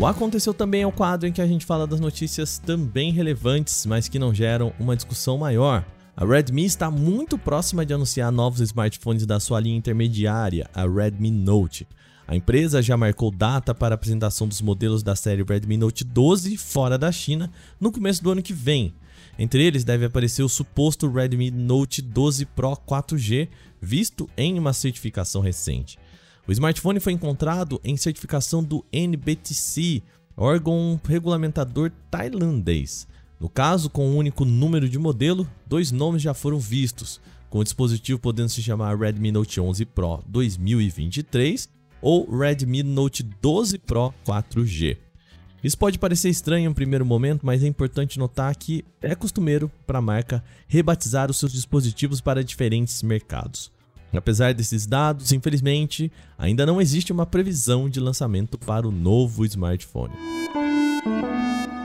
O 0.00 0.06
Aconteceu 0.06 0.54
Também 0.54 0.82
é 0.82 0.86
o 0.86 0.92
quadro 0.92 1.28
em 1.28 1.32
que 1.32 1.42
a 1.42 1.46
gente 1.46 1.66
fala 1.66 1.84
das 1.84 1.98
notícias 1.98 2.56
também 2.56 3.10
relevantes, 3.10 3.84
mas 3.84 4.06
que 4.06 4.16
não 4.16 4.32
geram 4.32 4.72
uma 4.78 4.94
discussão 4.94 5.36
maior. 5.36 5.84
A 6.16 6.24
Redmi 6.24 6.64
está 6.64 6.88
muito 6.88 7.36
próxima 7.36 7.84
de 7.84 7.92
anunciar 7.92 8.30
novos 8.30 8.60
smartphones 8.60 9.26
da 9.26 9.40
sua 9.40 9.58
linha 9.58 9.76
intermediária, 9.76 10.70
a 10.72 10.86
Redmi 10.86 11.32
Note. 11.32 11.84
A 12.28 12.36
empresa 12.36 12.80
já 12.80 12.96
marcou 12.96 13.32
data 13.32 13.74
para 13.74 13.94
a 13.94 13.96
apresentação 13.96 14.46
dos 14.46 14.60
modelos 14.60 15.02
da 15.02 15.16
série 15.16 15.42
Redmi 15.42 15.76
Note 15.76 16.04
12 16.04 16.56
fora 16.56 16.96
da 16.96 17.10
China 17.10 17.50
no 17.80 17.90
começo 17.90 18.22
do 18.22 18.30
ano 18.30 18.42
que 18.42 18.52
vem. 18.52 18.94
Entre 19.36 19.64
eles 19.64 19.82
deve 19.82 20.04
aparecer 20.04 20.44
o 20.44 20.48
suposto 20.48 21.10
Redmi 21.10 21.50
Note 21.50 22.00
12 22.02 22.46
Pro 22.46 22.76
4G, 22.76 23.48
visto 23.80 24.30
em 24.36 24.60
uma 24.60 24.72
certificação 24.72 25.42
recente. 25.42 25.98
O 26.48 26.52
smartphone 26.52 26.98
foi 26.98 27.12
encontrado 27.12 27.78
em 27.84 27.94
certificação 27.94 28.64
do 28.64 28.82
NBTC, 28.90 30.02
órgão 30.34 30.98
regulamentador 31.04 31.92
tailandês. 32.10 33.06
No 33.38 33.50
caso, 33.50 33.90
com 33.90 34.08
um 34.08 34.16
único 34.16 34.46
número 34.46 34.88
de 34.88 34.98
modelo, 34.98 35.46
dois 35.66 35.92
nomes 35.92 36.22
já 36.22 36.32
foram 36.32 36.58
vistos, 36.58 37.20
com 37.50 37.58
o 37.58 37.64
dispositivo 37.64 38.18
podendo 38.18 38.48
se 38.48 38.62
chamar 38.62 38.96
Redmi 38.96 39.30
Note 39.30 39.60
11 39.60 39.84
Pro 39.84 40.24
2023 40.26 41.68
ou 42.00 42.26
Redmi 42.30 42.82
Note 42.82 43.22
12 43.22 43.76
Pro 43.80 44.14
4G. 44.26 44.96
Isso 45.62 45.76
pode 45.76 45.98
parecer 45.98 46.30
estranho 46.30 46.64
em 46.64 46.68
um 46.68 46.74
primeiro 46.74 47.04
momento, 47.04 47.44
mas 47.44 47.62
é 47.62 47.66
importante 47.66 48.18
notar 48.18 48.56
que 48.56 48.86
é 49.02 49.14
costumeiro 49.14 49.70
para 49.86 49.98
a 49.98 50.02
marca 50.02 50.42
rebatizar 50.66 51.30
os 51.30 51.36
seus 51.38 51.52
dispositivos 51.52 52.22
para 52.22 52.42
diferentes 52.42 53.02
mercados. 53.02 53.70
Apesar 54.12 54.54
desses 54.54 54.86
dados, 54.86 55.32
infelizmente, 55.32 56.10
ainda 56.38 56.64
não 56.64 56.80
existe 56.80 57.12
uma 57.12 57.26
previsão 57.26 57.88
de 57.88 58.00
lançamento 58.00 58.58
para 58.58 58.88
o 58.88 58.92
novo 58.92 59.44
smartphone. 59.44 60.14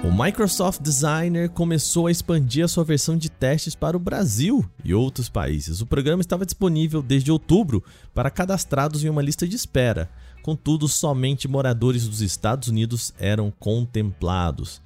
O 0.04 0.12
Microsoft 0.12 0.82
Designer 0.82 1.50
começou 1.50 2.08
a 2.08 2.12
expandir 2.12 2.66
a 2.66 2.68
sua 2.68 2.84
versão 2.84 3.18
de 3.18 3.30
testes 3.30 3.74
para 3.74 3.96
o 3.96 4.00
Brasil 4.00 4.66
e 4.84 4.94
outros 4.94 5.30
países. 5.30 5.80
O 5.80 5.86
programa 5.86 6.20
estava 6.20 6.46
disponível 6.46 7.02
desde 7.02 7.32
outubro 7.32 7.82
para 8.14 8.30
cadastrados 8.30 9.02
em 9.04 9.08
uma 9.08 9.22
lista 9.22 9.48
de 9.48 9.56
espera. 9.56 10.10
Contudo, 10.42 10.90
somente 10.90 11.48
moradores 11.48 12.06
dos 12.06 12.20
Estados 12.20 12.68
Unidos 12.68 13.14
eram 13.18 13.50
contemplados. 13.58 14.82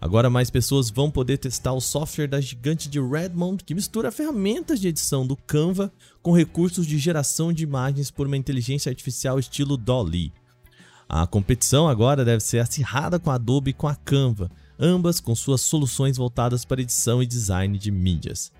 Agora 0.00 0.30
mais 0.30 0.48
pessoas 0.48 0.88
vão 0.88 1.10
poder 1.10 1.36
testar 1.36 1.74
o 1.74 1.80
software 1.80 2.26
da 2.26 2.40
gigante 2.40 2.88
de 2.88 2.98
Redmond, 2.98 3.62
que 3.62 3.74
mistura 3.74 4.10
ferramentas 4.10 4.80
de 4.80 4.88
edição 4.88 5.26
do 5.26 5.36
Canva 5.36 5.92
com 6.22 6.32
recursos 6.34 6.86
de 6.86 6.96
geração 6.96 7.52
de 7.52 7.64
imagens 7.64 8.10
por 8.10 8.26
uma 8.26 8.36
inteligência 8.36 8.88
artificial 8.88 9.38
estilo 9.38 9.76
DALL-E. 9.76 10.32
A 11.06 11.26
competição 11.26 11.86
agora 11.86 12.24
deve 12.24 12.42
ser 12.42 12.60
acirrada 12.60 13.18
com 13.18 13.30
a 13.30 13.34
Adobe 13.34 13.72
e 13.72 13.74
com 13.74 13.88
a 13.88 13.94
Canva, 13.94 14.50
ambas 14.78 15.20
com 15.20 15.34
suas 15.34 15.60
soluções 15.60 16.16
voltadas 16.16 16.64
para 16.64 16.80
edição 16.80 17.22
e 17.22 17.26
design 17.26 17.76
de 17.76 17.90
mídias. 17.90 18.50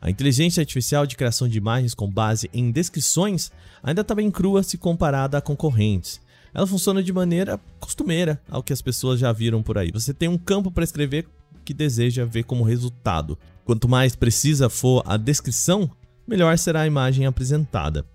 A 0.00 0.08
inteligência 0.08 0.60
artificial 0.60 1.06
de 1.06 1.16
criação 1.16 1.46
de 1.46 1.58
imagens 1.58 1.94
com 1.94 2.10
base 2.10 2.48
em 2.54 2.70
descrições 2.70 3.50
ainda 3.82 4.00
está 4.00 4.14
bem 4.14 4.30
crua 4.30 4.62
se 4.62 4.78
comparada 4.78 5.36
a 5.36 5.42
concorrentes. 5.42 6.20
Ela 6.56 6.66
funciona 6.66 7.02
de 7.02 7.12
maneira 7.12 7.60
costumeira 7.78 8.40
ao 8.48 8.62
que 8.62 8.72
as 8.72 8.80
pessoas 8.80 9.20
já 9.20 9.30
viram 9.30 9.62
por 9.62 9.76
aí. 9.76 9.90
Você 9.92 10.14
tem 10.14 10.26
um 10.26 10.38
campo 10.38 10.70
para 10.70 10.84
escrever 10.84 11.28
que 11.62 11.74
deseja 11.74 12.24
ver 12.24 12.44
como 12.44 12.64
resultado. 12.64 13.38
Quanto 13.62 13.86
mais 13.86 14.16
precisa 14.16 14.70
for 14.70 15.02
a 15.04 15.18
descrição, 15.18 15.90
melhor 16.26 16.56
será 16.56 16.80
a 16.80 16.86
imagem 16.86 17.26
apresentada. 17.26 18.06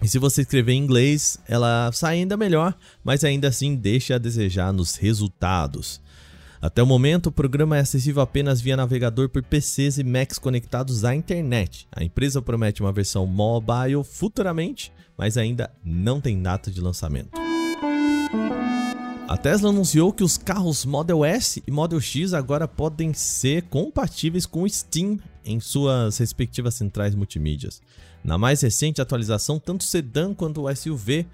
E 0.00 0.06
se 0.06 0.20
você 0.20 0.42
escrever 0.42 0.74
em 0.74 0.84
inglês, 0.84 1.36
ela 1.48 1.90
sai 1.92 2.18
ainda 2.20 2.36
melhor, 2.36 2.76
mas 3.02 3.24
ainda 3.24 3.48
assim 3.48 3.74
deixa 3.74 4.14
a 4.14 4.18
desejar 4.18 4.72
nos 4.72 4.94
resultados. 4.94 6.00
Até 6.62 6.80
o 6.80 6.86
momento, 6.86 7.26
o 7.26 7.32
programa 7.32 7.76
é 7.76 7.80
acessível 7.80 8.22
apenas 8.22 8.60
via 8.60 8.76
navegador 8.76 9.28
por 9.28 9.42
PCs 9.42 9.98
e 9.98 10.04
Macs 10.04 10.38
conectados 10.38 11.04
à 11.04 11.12
internet. 11.12 11.88
A 11.90 12.04
empresa 12.04 12.40
promete 12.40 12.82
uma 12.82 12.92
versão 12.92 13.26
mobile 13.26 14.04
futuramente, 14.04 14.92
mas 15.18 15.36
ainda 15.36 15.72
não 15.84 16.20
tem 16.20 16.40
data 16.40 16.70
de 16.70 16.80
lançamento. 16.80 17.43
A 19.34 19.36
Tesla 19.36 19.70
anunciou 19.70 20.12
que 20.12 20.22
os 20.22 20.38
carros 20.38 20.84
Model 20.84 21.24
S 21.24 21.60
e 21.66 21.70
Model 21.72 22.00
X 22.00 22.32
agora 22.32 22.68
podem 22.68 23.12
ser 23.12 23.62
compatíveis 23.62 24.46
com 24.46 24.62
o 24.62 24.70
Steam 24.70 25.18
em 25.44 25.58
suas 25.58 26.18
respectivas 26.18 26.76
centrais 26.76 27.16
multimídias. 27.16 27.82
Na 28.22 28.38
mais 28.38 28.60
recente 28.60 29.02
atualização, 29.02 29.58
tanto 29.58 29.80
o 29.80 29.84
sedã 29.84 30.32
quanto 30.32 30.62
o 30.62 30.72
SUV, 30.72 31.26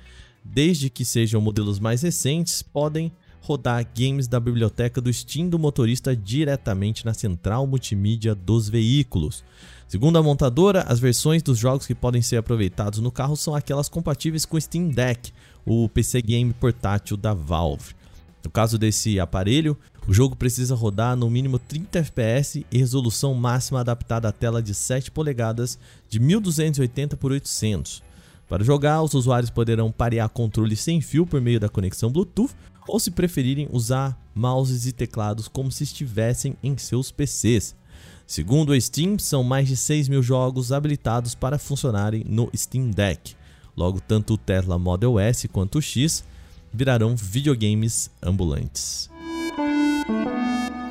desde 0.43 0.89
que 0.89 1.05
sejam 1.05 1.43
modelos 1.43 1.79
mais 1.79 2.01
recentes, 2.01 2.63
podem 2.63 3.13
rodar 3.43 3.87
games 3.95 4.27
da 4.27 4.41
biblioteca 4.41 4.99
do 4.99 5.13
Steam 5.13 5.51
do 5.51 5.59
motorista 5.59 6.17
diretamente 6.17 7.05
na 7.05 7.13
central 7.13 7.67
multimídia 7.67 8.35
dos 8.35 8.67
veículos. 8.67 9.45
Segundo 9.87 10.17
a 10.17 10.23
montadora, 10.23 10.87
as 10.89 11.01
versões 11.01 11.43
dos 11.43 11.59
jogos 11.59 11.87
que 11.87 11.95
podem 11.95 12.23
ser 12.23 12.39
aproveitados 12.39 13.01
no 13.01 13.13
carro 13.13 13.37
são 13.37 13.55
aquelas 13.55 13.91
compatíveis 13.91 14.47
com 14.47 14.57
o 14.57 14.61
Steam 14.61 14.89
Deck, 14.89 15.33
o 15.65 15.89
PC 15.89 16.23
game 16.23 16.53
portátil 16.53 17.17
da 17.17 17.35
Valve. 17.35 17.95
No 18.45 18.51
caso 18.51 18.79
desse 18.79 19.21
aparelho, 19.21 19.77
o 20.09 20.15
jogo 20.15 20.35
precisa 20.35 20.75
rodar 20.75 21.15
no 21.15 21.29
mínimo 21.31 21.59
30 21.59 21.99
FPS 21.99 22.65
e 22.71 22.79
resolução 22.79 23.35
máxima 23.35 23.81
adaptada 23.81 24.29
à 24.29 24.33
tela 24.33 24.63
de 24.63 24.75
7 24.75 25.11
polegadas 25.11 25.79
de 26.09 26.19
1280 26.19 27.17
por 27.17 27.33
800. 27.33 28.03
Para 28.49 28.65
jogar, 28.65 29.03
os 29.03 29.15
usuários 29.15 29.51
poderão 29.51 29.93
parear 29.93 30.29
controle 30.29 30.75
sem 30.75 31.01
fio 31.01 31.25
por 31.27 31.41
meio 31.41 31.61
da 31.61 31.69
conexão 31.69 32.11
Bluetooth 32.11 32.53
ou, 32.89 32.99
se 32.99 33.11
preferirem, 33.11 33.69
usar 33.71 34.19
mouses 34.35 34.87
e 34.87 34.93
teclados 34.93 35.47
como 35.47 35.71
se 35.71 35.85
estivessem 35.85 36.57
em 36.63 36.77
seus 36.77 37.13
PCs. 37.13 37.77
Segundo 38.27 38.73
a 38.73 38.81
Steam, 38.81 39.19
são 39.19 39.45
mais 39.45 39.69
de 39.69 39.77
6 39.77 40.09
mil 40.09 40.23
jogos 40.23 40.73
habilitados 40.73 41.35
para 41.35 41.59
funcionarem 41.59 42.25
no 42.27 42.51
Steam 42.57 42.91
Deck. 42.91 43.37
Logo, 43.81 43.99
tanto 43.99 44.35
o 44.35 44.37
Tesla 44.37 44.79
Model 44.79 45.19
S 45.19 45.49
quanto 45.49 45.79
o 45.79 45.83
X 45.83 46.23
virarão 46.71 47.17
videogames 47.17 48.11
ambulantes. 48.23 49.09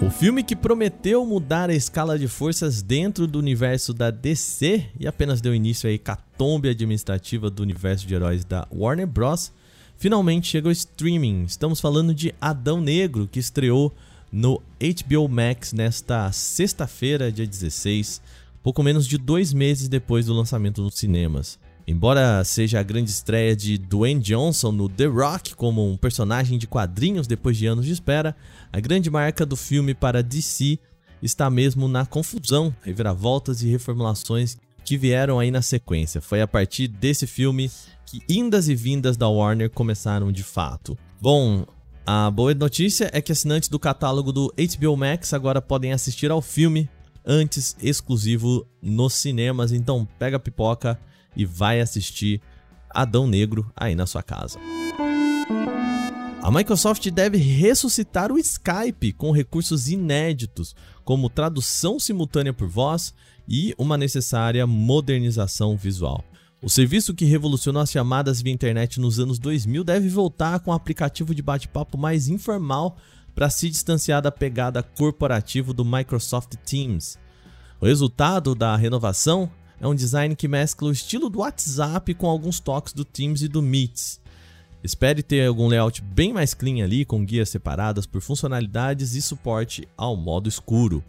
O 0.02 0.10
filme 0.10 0.42
que 0.42 0.56
prometeu 0.56 1.24
mudar 1.24 1.70
a 1.70 1.76
escala 1.76 2.18
de 2.18 2.28
forças 2.28 2.82
dentro 2.82 3.28
do 3.28 3.38
universo 3.38 3.94
da 3.94 4.10
DC 4.10 4.88
e 5.00 5.08
apenas 5.08 5.40
deu 5.40 5.54
início 5.54 5.88
à 5.88 5.94
hecatombe 5.94 6.68
administrativa 6.68 7.48
do 7.48 7.62
universo 7.62 8.08
de 8.08 8.16
heróis 8.16 8.44
da 8.44 8.68
Warner 8.74 9.06
Bros. 9.06 9.52
finalmente 9.96 10.48
chega 10.48 10.68
ao 10.68 10.72
streaming. 10.72 11.44
Estamos 11.44 11.80
falando 11.80 12.12
de 12.12 12.34
Adão 12.42 12.82
Negro, 12.82 13.30
que 13.32 13.38
estreou 13.38 13.94
no 14.32 14.64
HBO 14.80 15.30
Max 15.30 15.74
nesta 15.74 16.32
sexta-feira, 16.32 17.32
dia 17.32 17.46
16, 17.46 18.20
pouco 18.64 18.82
menos 18.82 19.06
de 19.06 19.20
dois 19.20 19.54
meses 19.54 19.88
depois 19.88 20.26
do 20.26 20.34
lançamento 20.34 20.82
nos 20.82 20.96
cinemas. 20.96 21.60
Embora 21.90 22.44
seja 22.44 22.80
a 22.80 22.84
grande 22.84 23.10
estreia 23.10 23.56
de 23.56 23.76
Dwayne 23.76 24.22
Johnson 24.22 24.72
no 24.72 24.88
The 24.88 25.08
Rock 25.08 25.56
como 25.56 25.84
um 25.90 25.98
personagem 25.98 26.60
de 26.60 26.68
quadrinhos 26.68 27.26
depois 27.26 27.58
de 27.58 27.66
anos 27.66 27.84
de 27.84 27.92
espera, 27.92 28.36
a 28.72 28.80
grande 28.80 29.10
marca 29.10 29.44
do 29.44 29.56
filme 29.56 29.96
para 29.96 30.22
DC 30.22 30.78
está 31.20 31.50
mesmo 31.50 31.88
na 31.88 32.06
confusão, 32.06 32.72
reviravoltas 32.84 33.64
e 33.64 33.70
reformulações 33.72 34.56
que 34.86 35.00
vieram 35.00 35.40
aí 35.40 35.50
na 35.50 35.64
sequência. 35.64 36.22
Foi 36.22 36.44
a 36.44 36.48
partir 36.48 36.88
desse 36.88 37.26
filme 37.26 37.72
que 38.06 38.22
indas 38.30 38.70
e 38.70 38.76
vindas 38.76 39.18
da 39.18 39.28
Warner 39.28 39.72
começaram 39.72 40.32
de 40.32 40.44
fato. 40.44 40.96
Bom, 41.20 41.66
a 42.06 42.30
boa 42.30 42.54
notícia 42.54 43.10
é 43.12 43.20
que 43.20 43.32
assinantes 43.32 43.68
do 43.68 43.80
catálogo 43.80 44.32
do 44.32 44.54
HBO 44.56 44.96
Max 44.96 45.34
agora 45.34 45.60
podem 45.60 45.92
assistir 45.92 46.30
ao 46.30 46.40
filme 46.40 46.88
antes 47.26 47.76
exclusivo 47.82 48.64
nos 48.80 49.16
cinemas, 49.16 49.72
então 49.72 50.08
pega 50.20 50.38
a 50.38 50.40
pipoca 50.40 51.00
e 51.40 51.46
vai 51.46 51.80
assistir 51.80 52.42
Adão 52.90 53.26
Negro 53.26 53.72
aí 53.74 53.96
na 53.96 54.06
sua 54.06 54.22
casa. 54.22 54.60
A 56.42 56.52
Microsoft 56.52 57.10
deve 57.12 57.38
ressuscitar 57.38 58.30
o 58.30 58.38
Skype 58.38 59.14
com 59.14 59.32
recursos 59.32 59.88
inéditos, 59.88 60.76
como 61.06 61.30
tradução 61.30 61.98
simultânea 61.98 62.52
por 62.52 62.68
voz 62.68 63.14
e 63.48 63.74
uma 63.78 63.98
necessária 63.98 64.68
modernização 64.68 65.78
visual. 65.78 66.24
O 66.62 66.70
serviço 66.70 67.14
que 67.14 67.24
revolucionou 67.24 67.82
as 67.82 67.92
chamadas 67.92 68.42
via 68.42 68.52
internet 68.52 69.00
nos 69.00 69.18
anos 69.18 69.40
2000 69.40 69.82
deve 69.84 70.10
voltar 70.10 70.60
com 70.60 70.72
um 70.72 70.74
aplicativo 70.74 71.34
de 71.34 71.42
bate-papo 71.42 71.98
mais 71.98 72.28
informal 72.28 72.98
para 73.34 73.50
se 73.50 73.70
distanciar 73.70 74.22
da 74.22 74.32
pegada 74.32 74.84
corporativa 74.84 75.72
do 75.74 75.86
Microsoft 75.86 76.56
Teams. 76.66 77.18
O 77.80 77.86
resultado 77.86 78.54
da 78.54 78.76
renovação 78.76 79.50
é 79.80 79.88
um 79.88 79.96
design 79.96 80.36
que 80.36 80.48
mescla 80.48 80.90
o 80.90 80.92
estilo 80.92 81.30
do 81.30 81.40
WhatsApp 81.40 82.14
com 82.14 82.28
alguns 82.28 82.60
toques 82.60 82.94
do 82.94 83.06
Teams 83.06 83.42
e 83.42 83.48
do 83.48 83.62
Meets. 83.62 84.20
Espere 84.84 85.22
ter 85.22 85.46
algum 85.46 85.68
layout 85.68 86.02
bem 86.02 86.32
mais 86.32 86.54
clean 86.54 86.84
ali, 86.84 87.04
com 87.04 87.26
guias 87.26 87.50
separadas 87.50 88.06
por 88.06 88.22
funcionalidades 88.22 89.14
e 89.16 89.22
suporte 89.22 89.88
ao 89.98 90.16
modo 90.16 90.48
escuro. 90.48 91.04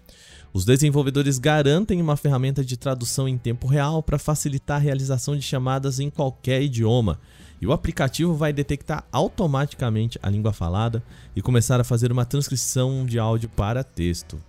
Os 0.52 0.64
desenvolvedores 0.64 1.38
garantem 1.38 2.02
uma 2.02 2.16
ferramenta 2.16 2.64
de 2.64 2.76
tradução 2.76 3.28
em 3.28 3.38
tempo 3.38 3.68
real 3.68 4.02
para 4.02 4.18
facilitar 4.18 4.78
a 4.78 4.82
realização 4.82 5.36
de 5.36 5.42
chamadas 5.42 6.00
em 6.00 6.10
qualquer 6.10 6.60
idioma, 6.62 7.20
e 7.60 7.66
o 7.66 7.72
aplicativo 7.72 8.34
vai 8.34 8.52
detectar 8.52 9.04
automaticamente 9.12 10.18
a 10.22 10.28
língua 10.28 10.52
falada 10.52 11.02
e 11.36 11.42
começar 11.42 11.80
a 11.80 11.84
fazer 11.84 12.10
uma 12.10 12.24
transcrição 12.24 13.06
de 13.06 13.18
áudio 13.18 13.48
para 13.50 13.84
texto. 13.84 14.40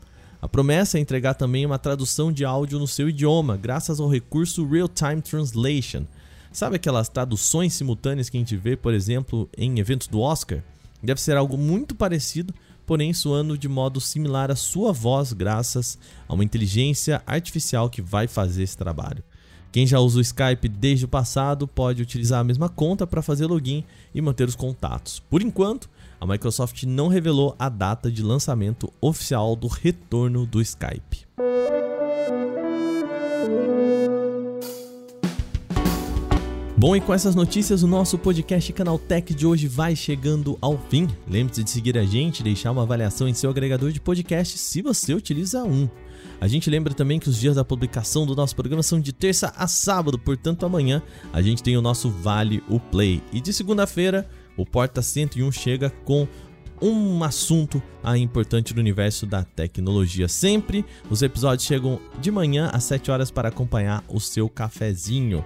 A 0.42 0.48
promessa 0.48 0.98
é 0.98 1.02
entregar 1.02 1.36
também 1.36 1.66
uma 1.66 1.78
tradução 1.78 2.32
de 2.32 2.44
áudio 2.44 2.80
no 2.80 2.88
seu 2.88 3.08
idioma, 3.08 3.56
graças 3.56 4.00
ao 4.00 4.10
recurso 4.10 4.68
Real 4.68 4.88
Time 4.88 5.22
Translation 5.22 6.06
Sabe 6.52 6.76
aquelas 6.76 7.08
traduções 7.08 7.74
simultâneas 7.74 8.30
que 8.30 8.36
a 8.36 8.40
gente 8.40 8.58
vê, 8.58 8.76
por 8.76 8.94
exemplo, 8.94 9.50
em 9.58 9.80
eventos 9.80 10.08
do 10.08 10.20
Oscar? 10.20 10.62
Deve 11.02 11.22
ser 11.22 11.38
algo 11.38 11.58
muito 11.58 11.96
parecido, 11.96 12.54
porém 12.86 13.14
soando 13.14 13.58
de 13.58 13.70
modo 13.70 14.02
similar 14.02 14.52
à 14.52 14.56
sua 14.56 14.92
voz, 14.92 15.32
graças 15.32 15.98
a 16.28 16.34
uma 16.34 16.44
inteligência 16.44 17.24
artificial 17.26 17.90
que 17.90 18.02
vai 18.02 18.28
fazer 18.28 18.64
esse 18.64 18.78
trabalho. 18.78 19.24
Quem 19.72 19.88
já 19.88 20.00
usa 20.00 20.18
o 20.18 20.22
Skype 20.22 20.68
desde 20.68 21.06
o 21.06 21.08
passado 21.08 21.66
pode 21.66 22.02
utilizar 22.02 22.42
a 22.42 22.44
mesma 22.44 22.68
conta 22.68 23.08
para 23.08 23.22
fazer 23.22 23.46
login 23.46 23.86
e 24.14 24.20
manter 24.20 24.46
os 24.46 24.56
contatos. 24.56 25.22
Por 25.30 25.42
enquanto, 25.42 25.90
a 26.22 26.28
Microsoft 26.28 26.84
não 26.84 27.08
revelou 27.08 27.56
a 27.58 27.68
data 27.68 28.12
de 28.12 28.22
lançamento 28.22 28.94
oficial 29.02 29.56
do 29.56 29.66
retorno 29.66 30.46
do 30.46 30.62
Skype. 30.62 31.26
Bom, 36.78 36.96
e 36.96 37.02
com 37.02 37.12
essas 37.12 37.34
notícias, 37.34 37.82
o 37.82 37.88
nosso 37.88 38.20
podcast 38.20 38.72
Canaltech 38.72 39.34
de 39.34 39.48
hoje 39.48 39.68
vai 39.68 39.96
chegando 39.96 40.60
ao 40.62 40.78
fim. 40.78 41.08
Lembre-se 41.28 41.64
de 41.64 41.70
seguir 41.72 41.98
a 41.98 42.04
gente 42.04 42.44
deixar 42.44 42.72
uma 42.72 42.84
avaliação 42.84 43.28
em 43.28 43.34
seu 43.34 43.50
agregador 43.50 43.92
de 43.92 44.00
podcast 44.00 44.60
se 44.60 44.82
você 44.84 45.16
utiliza 45.16 45.64
um. 45.64 45.90
A 46.40 46.48
gente 46.48 46.70
lembra 46.70 46.94
também 46.94 47.20
que 47.20 47.30
os 47.30 47.40
dias 47.40 47.56
da 47.56 47.66
publicação 47.66 48.26
do 48.28 48.36
nosso 48.36 48.56
programa 48.56 48.84
são 48.84 49.00
de 49.00 49.14
terça 49.14 49.54
a 49.56 49.68
sábado, 49.68 50.18
portanto 50.20 50.66
amanhã 50.66 51.02
a 51.34 51.42
gente 51.42 51.64
tem 51.64 51.78
o 51.78 51.82
nosso 51.82 52.10
Vale 52.10 52.64
o 52.68 52.80
Play. 52.80 53.22
E 53.32 53.40
de 53.40 53.54
segunda-feira, 53.54 54.28
o 54.62 54.66
Porta 54.66 55.02
101 55.02 55.52
chega 55.52 55.90
com 56.06 56.28
um 56.80 57.24
assunto 57.24 57.82
importante 58.18 58.74
do 58.74 58.80
universo 58.80 59.26
da 59.26 59.44
tecnologia. 59.44 60.28
Sempre 60.28 60.86
os 61.10 61.22
episódios 61.22 61.66
chegam 61.66 62.00
de 62.20 62.30
manhã 62.32 62.70
às 62.72 62.84
7 62.84 63.10
horas 63.10 63.32
para 63.32 63.50
acompanhar 63.50 64.04
o 64.08 64.20
seu 64.20 64.48
cafezinho. 64.48 65.44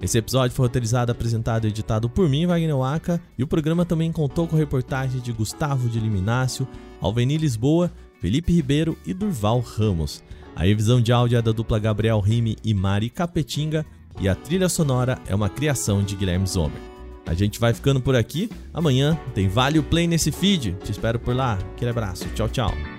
Esse 0.00 0.18
episódio 0.18 0.54
foi 0.54 0.66
roteirizado, 0.66 1.12
apresentado 1.12 1.66
e 1.66 1.68
editado 1.68 2.08
por 2.08 2.28
mim, 2.28 2.46
Wagner 2.46 2.76
Waka, 2.76 3.20
e 3.38 3.42
o 3.42 3.46
programa 3.46 3.84
também 3.84 4.10
contou 4.10 4.46
com 4.46 4.56
reportagem 4.56 5.20
de 5.20 5.32
Gustavo 5.32 5.88
de 5.88 6.00
Liminácio, 6.00 6.66
Alveni 7.00 7.36
Lisboa, 7.36 7.92
Felipe 8.20 8.52
Ribeiro 8.52 8.96
e 9.06 9.14
Durval 9.14 9.60
Ramos. 9.60 10.22
A 10.56 10.64
revisão 10.64 11.00
de 11.00 11.12
áudio 11.12 11.38
é 11.38 11.42
da 11.42 11.52
dupla 11.52 11.78
Gabriel 11.78 12.20
Rime 12.20 12.56
e 12.64 12.72
Mari 12.74 13.10
Capetinga, 13.10 13.84
e 14.20 14.28
a 14.28 14.34
trilha 14.34 14.68
sonora 14.68 15.18
é 15.26 15.34
uma 15.34 15.48
criação 15.48 16.02
de 16.02 16.16
Guilherme 16.16 16.46
Zomer. 16.46 16.93
A 17.26 17.34
gente 17.34 17.58
vai 17.58 17.72
ficando 17.72 18.00
por 18.00 18.14
aqui. 18.14 18.50
Amanhã 18.72 19.18
tem 19.34 19.48
Vale 19.48 19.78
o 19.78 19.82
Play 19.82 20.06
nesse 20.06 20.30
feed. 20.30 20.76
Te 20.84 20.92
espero 20.92 21.18
por 21.18 21.34
lá. 21.34 21.58
Aquele 21.74 21.90
abraço. 21.90 22.26
Tchau, 22.34 22.48
tchau. 22.48 22.93